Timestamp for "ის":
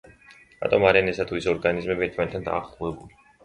1.41-1.49